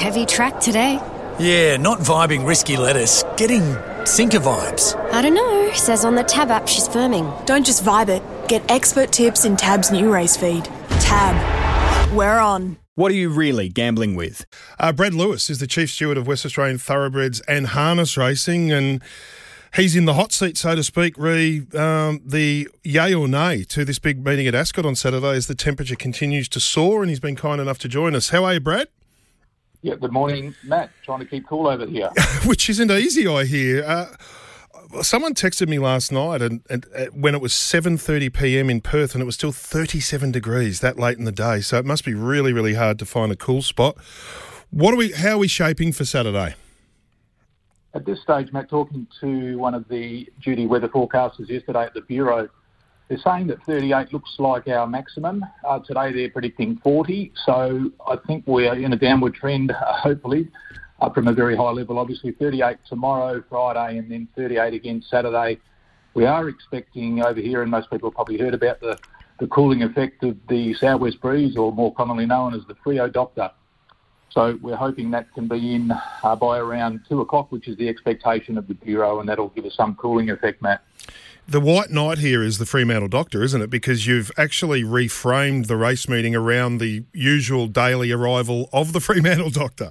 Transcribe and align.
Heavy 0.00 0.24
track 0.24 0.58
today. 0.60 0.98
Yeah, 1.38 1.76
not 1.76 1.98
vibing 1.98 2.46
risky 2.46 2.78
lettuce. 2.78 3.22
Getting 3.36 3.76
sinker 4.06 4.38
vibes. 4.38 4.96
I 5.12 5.20
don't 5.20 5.34
know. 5.34 5.70
Says 5.74 6.06
on 6.06 6.14
the 6.14 6.24
Tab 6.24 6.50
app 6.50 6.66
she's 6.68 6.88
firming. 6.88 7.44
Don't 7.44 7.66
just 7.66 7.84
vibe 7.84 8.08
it. 8.08 8.22
Get 8.48 8.62
expert 8.70 9.12
tips 9.12 9.44
in 9.44 9.58
Tab's 9.58 9.90
new 9.90 10.10
race 10.10 10.38
feed. 10.38 10.64
Tab. 11.00 12.16
We're 12.16 12.38
on. 12.38 12.78
What 12.94 13.12
are 13.12 13.14
you 13.14 13.28
really 13.28 13.68
gambling 13.68 14.14
with? 14.14 14.46
Uh, 14.78 14.90
Brad 14.92 15.12
Lewis 15.12 15.50
is 15.50 15.58
the 15.58 15.66
Chief 15.66 15.90
Steward 15.90 16.16
of 16.16 16.26
West 16.26 16.46
Australian 16.46 16.78
Thoroughbreds 16.78 17.40
and 17.40 17.66
Harness 17.66 18.16
Racing, 18.16 18.72
and 18.72 19.02
he's 19.74 19.94
in 19.94 20.06
the 20.06 20.14
hot 20.14 20.32
seat, 20.32 20.56
so 20.56 20.74
to 20.74 20.82
speak, 20.82 21.18
re 21.18 21.66
um, 21.74 22.22
the 22.24 22.68
yay 22.82 23.12
or 23.12 23.28
nay 23.28 23.64
to 23.64 23.84
this 23.84 23.98
big 23.98 24.24
meeting 24.24 24.46
at 24.46 24.54
Ascot 24.54 24.86
on 24.86 24.94
Saturday 24.94 25.36
as 25.36 25.46
the 25.46 25.54
temperature 25.54 25.94
continues 25.94 26.48
to 26.48 26.58
soar, 26.58 27.02
and 27.02 27.10
he's 27.10 27.20
been 27.20 27.36
kind 27.36 27.60
enough 27.60 27.78
to 27.80 27.88
join 27.88 28.14
us. 28.14 28.30
How 28.30 28.46
are 28.46 28.54
you, 28.54 28.60
Brad? 28.60 28.88
Yeah, 29.82 29.94
good 29.94 30.12
morning, 30.12 30.54
Matt. 30.62 30.90
Trying 31.04 31.20
to 31.20 31.24
keep 31.24 31.46
cool 31.46 31.66
over 31.66 31.86
here. 31.86 32.10
Which 32.44 32.68
isn't 32.68 32.90
easy, 32.90 33.26
I 33.26 33.44
hear. 33.44 33.82
Uh, 33.84 34.06
someone 35.02 35.32
texted 35.32 35.68
me 35.68 35.78
last 35.78 36.12
night, 36.12 36.42
and, 36.42 36.60
and 36.68 36.86
uh, 36.94 37.06
when 37.06 37.34
it 37.34 37.40
was 37.40 37.54
seven 37.54 37.96
thirty 37.96 38.28
p.m. 38.28 38.68
in 38.68 38.82
Perth, 38.82 39.14
and 39.14 39.22
it 39.22 39.24
was 39.24 39.36
still 39.36 39.52
thirty-seven 39.52 40.32
degrees 40.32 40.80
that 40.80 40.98
late 40.98 41.16
in 41.16 41.24
the 41.24 41.32
day. 41.32 41.62
So 41.62 41.78
it 41.78 41.86
must 41.86 42.04
be 42.04 42.12
really, 42.12 42.52
really 42.52 42.74
hard 42.74 42.98
to 42.98 43.06
find 43.06 43.32
a 43.32 43.36
cool 43.36 43.62
spot. 43.62 43.96
What 44.70 44.92
are 44.92 44.98
we? 44.98 45.12
How 45.12 45.30
are 45.30 45.38
we 45.38 45.48
shaping 45.48 45.92
for 45.92 46.04
Saturday? 46.04 46.56
At 47.94 48.04
this 48.04 48.20
stage, 48.22 48.52
Matt, 48.52 48.68
talking 48.68 49.06
to 49.20 49.56
one 49.56 49.74
of 49.74 49.88
the 49.88 50.28
duty 50.42 50.66
weather 50.66 50.88
forecasters 50.88 51.48
yesterday 51.48 51.84
at 51.84 51.94
the 51.94 52.02
bureau, 52.02 52.48
they're 53.10 53.18
saying 53.18 53.48
that 53.48 53.60
38 53.64 54.12
looks 54.12 54.36
like 54.38 54.68
our 54.68 54.86
maximum. 54.86 55.44
Uh, 55.64 55.80
today 55.80 56.12
they're 56.12 56.30
predicting 56.30 56.76
40, 56.76 57.32
so 57.44 57.90
I 58.08 58.14
think 58.24 58.44
we're 58.46 58.72
in 58.72 58.92
a 58.92 58.96
downward 58.96 59.34
trend, 59.34 59.72
uh, 59.72 59.74
hopefully, 60.00 60.48
uh, 61.00 61.10
from 61.10 61.26
a 61.26 61.32
very 61.32 61.56
high 61.56 61.72
level. 61.72 61.98
Obviously, 61.98 62.30
38 62.30 62.76
tomorrow, 62.88 63.42
Friday, 63.50 63.98
and 63.98 64.08
then 64.08 64.28
38 64.36 64.74
again 64.74 65.02
Saturday. 65.10 65.58
We 66.14 66.24
are 66.24 66.48
expecting 66.48 67.20
over 67.20 67.40
here, 67.40 67.62
and 67.62 67.70
most 67.70 67.90
people 67.90 68.10
have 68.10 68.14
probably 68.14 68.38
heard 68.38 68.54
about 68.54 68.78
the, 68.78 68.96
the 69.40 69.48
cooling 69.48 69.82
effect 69.82 70.22
of 70.22 70.36
the 70.48 70.74
southwest 70.74 71.20
breeze, 71.20 71.56
or 71.56 71.72
more 71.72 71.92
commonly 71.92 72.26
known 72.26 72.54
as 72.54 72.60
the 72.68 72.74
Freo 72.74 73.12
Doctor. 73.12 73.50
So 74.30 74.56
we're 74.62 74.76
hoping 74.76 75.10
that 75.10 75.34
can 75.34 75.48
be 75.48 75.74
in 75.74 75.92
uh, 76.22 76.36
by 76.36 76.58
around 76.58 77.00
2 77.08 77.22
o'clock, 77.22 77.50
which 77.50 77.66
is 77.66 77.76
the 77.76 77.88
expectation 77.88 78.56
of 78.56 78.68
the 78.68 78.74
Bureau, 78.74 79.18
and 79.18 79.28
that'll 79.28 79.48
give 79.48 79.64
us 79.64 79.74
some 79.74 79.96
cooling 79.96 80.30
effect, 80.30 80.62
Matt. 80.62 80.84
The 81.50 81.58
white 81.58 81.90
knight 81.90 82.18
here 82.18 82.44
is 82.44 82.58
the 82.58 82.64
Fremantle 82.64 83.08
Doctor, 83.08 83.42
isn't 83.42 83.60
it? 83.60 83.70
Because 83.70 84.06
you've 84.06 84.30
actually 84.36 84.84
reframed 84.84 85.66
the 85.66 85.74
race 85.74 86.08
meeting 86.08 86.36
around 86.36 86.78
the 86.78 87.02
usual 87.12 87.66
daily 87.66 88.12
arrival 88.12 88.70
of 88.72 88.92
the 88.92 89.00
Fremantle 89.00 89.50
Doctor. 89.50 89.90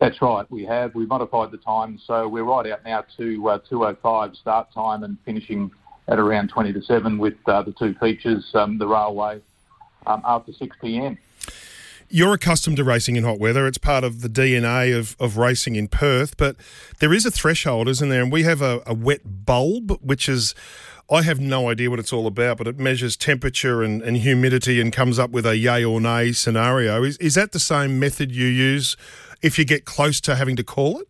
That's 0.00 0.20
right, 0.20 0.44
we 0.50 0.64
have. 0.64 0.96
We 0.96 1.06
modified 1.06 1.52
the 1.52 1.58
time, 1.58 1.96
so 2.04 2.26
we're 2.26 2.42
right 2.42 2.72
out 2.72 2.84
now 2.84 3.04
to 3.18 3.48
uh, 3.50 3.58
2.05 3.70 4.34
start 4.34 4.72
time 4.74 5.04
and 5.04 5.16
finishing 5.24 5.70
at 6.08 6.18
around 6.18 6.48
20 6.48 6.72
to 6.72 6.82
7 6.82 7.18
with 7.18 7.36
uh, 7.46 7.62
the 7.62 7.70
two 7.70 7.94
features, 7.94 8.50
um, 8.54 8.78
the 8.78 8.86
railway, 8.88 9.40
um, 10.08 10.22
after 10.24 10.52
6 10.52 10.76
p.m 10.80 11.18
you're 12.12 12.34
accustomed 12.34 12.76
to 12.76 12.84
racing 12.84 13.16
in 13.16 13.24
hot 13.24 13.38
weather. 13.38 13.66
It's 13.66 13.78
part 13.78 14.04
of 14.04 14.20
the 14.20 14.28
DNA 14.28 14.96
of, 14.96 15.16
of 15.18 15.38
racing 15.38 15.76
in 15.76 15.88
Perth, 15.88 16.36
but 16.36 16.56
there 16.98 17.12
is 17.12 17.24
a 17.24 17.30
threshold, 17.30 17.88
isn't 17.88 18.08
there? 18.10 18.22
And 18.22 18.30
we 18.30 18.42
have 18.42 18.60
a, 18.60 18.82
a 18.86 18.92
wet 18.92 19.20
bulb, 19.24 19.98
which 20.02 20.28
is, 20.28 20.54
I 21.10 21.22
have 21.22 21.40
no 21.40 21.70
idea 21.70 21.88
what 21.88 21.98
it's 21.98 22.12
all 22.12 22.26
about, 22.26 22.58
but 22.58 22.66
it 22.66 22.78
measures 22.78 23.16
temperature 23.16 23.82
and, 23.82 24.02
and 24.02 24.18
humidity 24.18 24.78
and 24.78 24.92
comes 24.92 25.18
up 25.18 25.30
with 25.30 25.46
a 25.46 25.56
yay 25.56 25.82
or 25.82 26.02
nay 26.02 26.32
scenario. 26.32 27.02
Is, 27.02 27.16
is 27.16 27.34
that 27.34 27.52
the 27.52 27.58
same 27.58 27.98
method 27.98 28.30
you 28.30 28.46
use 28.46 28.94
if 29.40 29.58
you 29.58 29.64
get 29.64 29.86
close 29.86 30.20
to 30.20 30.36
having 30.36 30.56
to 30.56 30.62
call 30.62 31.00
it? 31.00 31.08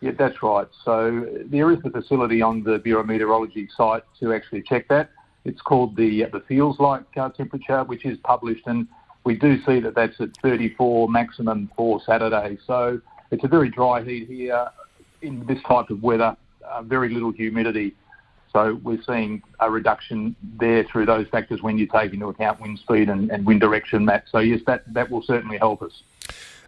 Yeah, 0.00 0.12
that's 0.12 0.42
right. 0.42 0.66
So 0.82 1.28
there 1.44 1.70
is 1.70 1.78
the 1.82 1.90
facility 1.90 2.40
on 2.40 2.62
the 2.62 2.78
Bureau 2.78 3.02
of 3.02 3.06
Meteorology 3.06 3.68
site 3.76 4.02
to 4.20 4.32
actually 4.32 4.62
check 4.62 4.88
that. 4.88 5.10
It's 5.44 5.60
called 5.60 5.96
the 5.96 6.24
the 6.32 6.40
feels 6.40 6.78
like 6.80 7.04
uh, 7.16 7.28
temperature, 7.30 7.84
which 7.84 8.06
is 8.06 8.18
published 8.24 8.66
and 8.66 8.88
we 9.24 9.36
do 9.36 9.62
see 9.64 9.80
that 9.80 9.94
that's 9.94 10.20
at 10.20 10.30
34 10.42 11.08
maximum 11.08 11.70
for 11.76 12.00
Saturday. 12.04 12.58
So 12.66 13.00
it's 13.30 13.44
a 13.44 13.48
very 13.48 13.68
dry 13.68 14.02
heat 14.02 14.28
here 14.28 14.68
in 15.22 15.46
this 15.46 15.62
type 15.62 15.90
of 15.90 16.02
weather, 16.02 16.36
uh, 16.64 16.82
very 16.82 17.10
little 17.10 17.30
humidity. 17.30 17.94
So 18.52 18.80
we're 18.82 19.02
seeing 19.06 19.42
a 19.60 19.70
reduction 19.70 20.34
there 20.58 20.84
through 20.84 21.06
those 21.06 21.28
factors 21.28 21.62
when 21.62 21.78
you 21.78 21.86
take 21.86 22.12
into 22.12 22.26
account 22.26 22.60
wind 22.60 22.78
speed 22.80 23.08
and, 23.08 23.30
and 23.30 23.46
wind 23.46 23.60
direction, 23.60 24.04
Matt. 24.04 24.24
So 24.30 24.38
yes, 24.38 24.60
that, 24.66 24.92
that 24.92 25.10
will 25.10 25.22
certainly 25.22 25.58
help 25.58 25.82
us. 25.82 26.02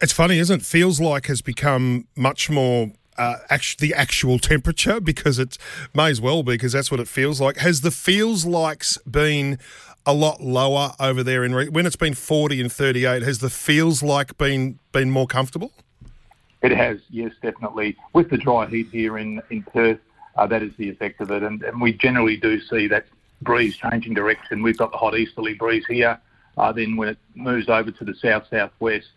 It's 0.00 0.12
funny, 0.12 0.38
isn't 0.38 0.60
it? 0.60 0.64
Feels 0.64 1.00
like 1.00 1.26
has 1.26 1.40
become 1.40 2.06
much 2.14 2.50
more 2.50 2.92
uh, 3.16 3.36
the 3.78 3.94
actual 3.94 4.38
temperature 4.38 5.00
because 5.00 5.38
it 5.38 5.58
may 5.94 6.10
as 6.10 6.20
well 6.20 6.42
be 6.42 6.52
because 6.52 6.72
that's 6.72 6.90
what 6.90 7.00
it 7.00 7.08
feels 7.08 7.40
like. 7.40 7.58
Has 7.58 7.80
the 7.80 7.90
feels 7.90 8.44
likes 8.44 8.98
been 8.98 9.58
a 10.06 10.12
lot 10.12 10.40
lower 10.40 10.92
over 11.00 11.22
there 11.22 11.44
in 11.44 11.54
re- 11.54 11.68
when 11.68 11.86
it's 11.86 11.96
been 11.96 12.14
40 12.14 12.60
and 12.60 12.72
38 12.72 13.22
has 13.22 13.38
the 13.38 13.50
feels 13.50 14.02
like 14.02 14.36
been 14.36 14.78
been 14.92 15.10
more 15.10 15.26
comfortable? 15.26 15.72
It 16.62 16.72
has 16.72 16.98
yes 17.10 17.32
definitely. 17.42 17.96
With 18.12 18.30
the 18.30 18.36
dry 18.36 18.66
heat 18.66 18.88
here 18.92 19.18
in 19.18 19.42
in 19.50 19.62
Perth 19.62 20.00
uh, 20.36 20.46
that 20.46 20.62
is 20.62 20.72
the 20.76 20.88
effect 20.88 21.20
of 21.20 21.30
it 21.30 21.42
and, 21.42 21.62
and, 21.62 21.80
we 21.80 21.92
generally 21.92 22.36
do 22.36 22.60
see 22.60 22.88
that 22.88 23.06
breeze 23.42 23.76
changing 23.76 24.14
direction. 24.14 24.62
We've 24.62 24.76
got 24.76 24.90
the 24.90 24.98
hot 24.98 25.16
easterly 25.16 25.54
breeze 25.54 25.84
here 25.86 26.18
uh, 26.56 26.72
then 26.72 26.96
when 26.96 27.08
it 27.08 27.18
moves 27.34 27.68
over 27.68 27.90
to 27.90 28.04
the 28.04 28.14
south 28.14 28.46
southwest 28.50 29.08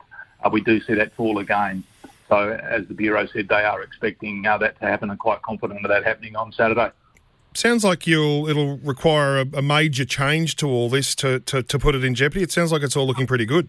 uh, 0.44 0.50
we 0.52 0.62
do 0.62 0.80
see 0.82 0.94
that 0.94 1.14
fall 1.14 1.40
again 1.40 1.84
so 2.30 2.52
as 2.52 2.88
the 2.88 2.94
bureau 2.94 3.28
said 3.28 3.48
they 3.48 3.64
are 3.64 3.82
expecting 3.82 4.46
uh, 4.46 4.58
that 4.58 4.80
to 4.80 4.86
happen 4.86 5.10
and 5.10 5.20
quite 5.20 5.42
confident 5.42 5.84
of 5.84 5.90
that 5.90 6.04
happening 6.04 6.36
on 6.36 6.52
Saturday 6.52 6.92
sounds 7.58 7.84
like 7.84 8.06
you'll 8.06 8.48
it'll 8.48 8.78
require 8.78 9.40
a, 9.40 9.46
a 9.54 9.62
major 9.62 10.06
change 10.06 10.56
to 10.58 10.68
all 10.68 10.90
this 10.90 11.16
to, 11.16 11.40
to, 11.42 11.64
to 11.64 11.80
put 11.80 11.96
it 11.96 12.04
in 12.04 12.14
jeopardy. 12.14 12.44
It 12.44 12.52
sounds 12.52 12.72
like 12.72 12.84
it's 12.84 12.96
all 12.96 13.08
looking 13.08 13.28
pretty 13.28 13.46
good. 13.46 13.68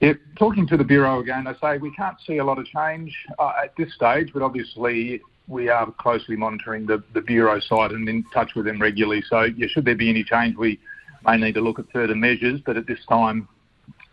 Yeah, 0.00 0.14
talking 0.36 0.66
to 0.68 0.76
the 0.76 0.84
Bureau 0.84 1.20
again, 1.20 1.44
they 1.44 1.54
say 1.60 1.78
we 1.78 1.94
can't 1.94 2.16
see 2.26 2.38
a 2.38 2.44
lot 2.44 2.58
of 2.58 2.66
change 2.66 3.16
uh, 3.38 3.52
at 3.62 3.76
this 3.76 3.92
stage, 3.94 4.30
but 4.32 4.42
obviously 4.42 5.20
we 5.46 5.68
are 5.68 5.90
closely 5.92 6.36
monitoring 6.36 6.86
the, 6.86 7.02
the 7.14 7.20
Bureau 7.20 7.58
side 7.60 7.92
and 7.92 8.08
in 8.08 8.24
touch 8.34 8.54
with 8.54 8.66
them 8.66 8.80
regularly. 8.80 9.22
So, 9.28 9.42
yeah, 9.42 9.66
should 9.68 9.84
there 9.84 9.94
be 9.94 10.10
any 10.10 10.24
change, 10.24 10.56
we 10.56 10.78
may 11.24 11.36
need 11.36 11.54
to 11.54 11.60
look 11.60 11.78
at 11.78 11.90
further 11.92 12.14
measures, 12.14 12.60
but 12.64 12.76
at 12.76 12.86
this 12.86 12.98
time, 13.08 13.48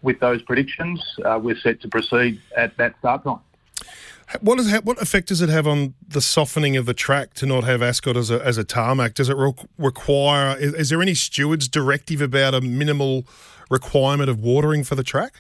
with 0.06 0.20
those 0.20 0.42
predictions, 0.44 1.04
uh, 1.26 1.40
we're 1.42 1.58
set 1.58 1.82
to 1.82 1.90
proceed 1.90 2.40
at 2.56 2.78
that 2.78 2.98
start 3.00 3.24
time. 3.24 3.40
What, 4.42 4.60
is, 4.60 4.72
what 4.82 5.02
effect 5.02 5.28
does 5.28 5.42
it 5.42 5.50
have 5.50 5.68
on 5.68 5.94
the 6.08 6.22
softening 6.22 6.78
of 6.78 6.86
the 6.86 6.94
track 6.94 7.34
to 7.36 7.46
not 7.46 7.64
have 7.64 7.82
Ascot 7.82 8.16
as 8.16 8.32
a, 8.32 8.44
as 8.44 8.58
a 8.58 8.64
tarmac? 8.64 9.16
Does 9.16 9.30
it 9.30 9.38
re- 9.38 9.54
require, 9.78 10.58
is, 10.58 10.74
is, 10.74 10.90
there 10.90 11.02
any 11.02 11.14
steward's 11.14 11.68
directive 11.68 12.22
about 12.22 12.56
a 12.56 12.62
minimal 12.62 13.26
requirement 13.70 14.30
of 14.30 14.40
watering 14.40 14.84
for 14.84 14.96
the 14.96 15.04
track? 15.04 15.34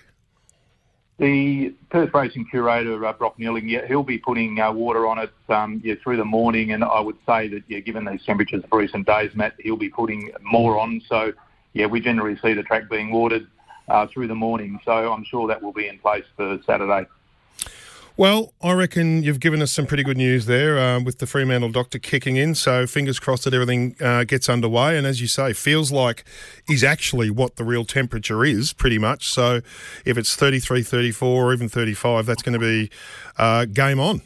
The 1.17 1.73
Perth 1.89 2.13
Racing 2.13 2.45
Curator, 2.51 3.03
uh, 3.05 3.13
Brock 3.13 3.39
Nealing, 3.39 3.69
yeah, 3.69 3.87
he'll 3.87 4.03
be 4.03 4.17
putting 4.17 4.59
uh, 4.59 4.71
water 4.71 5.07
on 5.07 5.17
it 5.17 5.31
um, 5.49 5.81
yeah, 5.83 5.95
through 6.03 6.17
the 6.17 6.25
morning, 6.25 6.71
and 6.71 6.83
I 6.83 6.99
would 6.99 7.17
say 7.25 7.47
that, 7.47 7.63
yeah, 7.67 7.79
given 7.79 8.05
these 8.05 8.23
temperatures 8.25 8.63
of 8.63 8.71
recent 8.71 9.07
days, 9.07 9.31
Matt, 9.33 9.53
he'll 9.59 9.77
be 9.77 9.89
putting 9.89 10.31
more 10.41 10.77
on. 10.77 11.01
So, 11.07 11.31
yeah, 11.73 11.85
we 11.85 12.01
generally 12.01 12.37
see 12.41 12.53
the 12.53 12.63
track 12.63 12.89
being 12.89 13.11
watered 13.11 13.47
uh, 13.87 14.07
through 14.07 14.27
the 14.27 14.35
morning, 14.35 14.79
so 14.85 15.11
I'm 15.11 15.23
sure 15.23 15.47
that 15.47 15.61
will 15.61 15.73
be 15.73 15.87
in 15.87 15.99
place 15.99 16.25
for 16.35 16.59
Saturday. 16.65 17.07
Well, 18.17 18.53
I 18.61 18.71
reckon 18.71 19.23
you've 19.23 19.41
given 19.41 19.61
us 19.61 19.73
some 19.73 19.85
pretty 19.85 20.03
good 20.03 20.15
news 20.15 20.45
there 20.45 20.79
uh, 20.79 21.01
with 21.01 21.19
the 21.19 21.27
Fremantle 21.27 21.71
doctor 21.71 21.99
kicking 21.99 22.37
in. 22.37 22.55
So 22.55 22.87
fingers 22.87 23.19
crossed 23.19 23.43
that 23.43 23.53
everything 23.53 23.97
uh, 23.99 24.23
gets 24.23 24.47
underway. 24.47 24.97
And 24.97 25.05
as 25.05 25.19
you 25.19 25.27
say, 25.27 25.51
feels 25.51 25.91
like 25.91 26.23
is 26.69 26.81
actually 26.81 27.29
what 27.29 27.57
the 27.57 27.65
real 27.65 27.83
temperature 27.83 28.45
is, 28.45 28.71
pretty 28.71 28.97
much. 28.97 29.27
So 29.27 29.59
if 30.05 30.17
it's 30.17 30.33
33, 30.33 30.81
34, 30.81 31.27
or 31.27 31.53
even 31.53 31.67
35, 31.67 32.25
that's 32.25 32.41
going 32.41 32.57
to 32.57 32.59
be 32.59 32.89
uh, 33.37 33.65
game 33.65 33.99
on. 33.99 34.21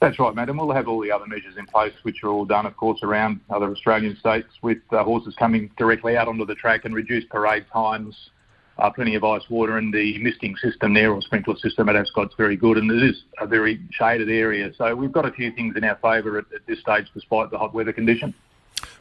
That's 0.00 0.20
right, 0.20 0.34
madam. 0.34 0.58
We'll 0.58 0.70
have 0.70 0.86
all 0.86 1.00
the 1.00 1.10
other 1.10 1.26
measures 1.26 1.56
in 1.56 1.66
place, 1.66 1.94
which 2.02 2.22
are 2.22 2.28
all 2.28 2.44
done, 2.44 2.66
of 2.66 2.76
course, 2.76 3.02
around 3.02 3.40
other 3.50 3.68
Australian 3.68 4.16
states 4.16 4.48
with 4.62 4.78
uh, 4.92 5.02
horses 5.02 5.34
coming 5.34 5.70
directly 5.76 6.16
out 6.16 6.28
onto 6.28 6.44
the 6.44 6.54
track 6.54 6.84
and 6.84 6.94
reduced 6.94 7.28
parade 7.30 7.64
times 7.72 8.30
uh, 8.78 8.90
plenty 8.90 9.14
of 9.14 9.24
ice 9.24 9.42
water, 9.48 9.78
and 9.78 9.92
the 9.92 10.18
misting 10.18 10.56
system 10.56 10.94
there 10.94 11.12
or 11.12 11.22
sprinkler 11.22 11.56
system 11.56 11.88
at 11.88 11.96
Ascot's 11.96 12.34
very 12.36 12.56
good, 12.56 12.76
and 12.76 12.90
it 12.90 13.02
is 13.02 13.22
a 13.40 13.46
very 13.46 13.80
shaded 13.90 14.30
area. 14.30 14.72
So 14.76 14.94
we've 14.94 15.12
got 15.12 15.26
a 15.26 15.32
few 15.32 15.52
things 15.52 15.76
in 15.76 15.84
our 15.84 15.96
favour 15.96 16.38
at, 16.38 16.44
at, 16.54 16.66
this 16.66 16.80
stage, 16.80 17.06
despite 17.14 17.50
the 17.50 17.58
hot 17.58 17.72
weather 17.72 17.92
condition. 17.92 18.34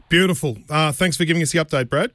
Beautiful. 0.07 0.57
Uh, 0.69 0.92
thanks 0.92 1.18
for 1.18 1.25
giving 1.25 1.42
us 1.42 1.51
the 1.51 1.60
update, 1.60 1.89
Brad. 1.89 2.12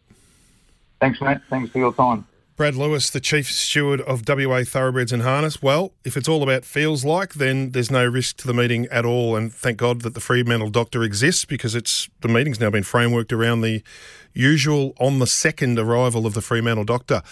Thanks, 1.01 1.21
Matt. 1.21 1.43
Thanks 1.49 1.71
for 1.71 1.79
your 1.79 1.95
time. 1.95 2.27
Brad 2.61 2.77
Lewis, 2.77 3.09
the 3.09 3.21
Chief 3.21 3.51
Steward 3.51 4.03
of 4.03 4.29
WA 4.29 4.65
Thoroughbreds 4.65 5.13
and 5.13 5.23
Harness. 5.23 5.63
Well, 5.63 5.95
if 6.05 6.15
it's 6.15 6.29
all 6.29 6.43
about 6.43 6.67
feels 6.67 7.07
like, 7.07 7.33
then 7.33 7.71
there's 7.71 7.91
no 7.91 8.05
risk 8.05 8.37
to 8.37 8.47
the 8.47 8.53
meeting 8.53 8.87
at 8.91 9.07
all. 9.07 9.35
And 9.35 9.51
thank 9.51 9.79
God 9.79 10.03
that 10.03 10.13
the 10.13 10.21
Fremantle 10.21 10.69
Doctor 10.69 11.03
exists 11.03 11.47
because 11.47 11.75
it's 11.75 12.11
the 12.21 12.29
meeting's 12.29 12.61
now 12.61 12.69
been 12.69 12.83
frameworked 12.83 13.33
around 13.33 13.63
the 13.63 13.83
usual 14.35 14.93
on 15.01 15.21
the 15.21 15.27
second 15.27 15.79
arrival 15.79 16.27
of 16.27 16.35
the 16.35 16.43
Fremantle 16.43 16.85
Doctor. 16.85 17.23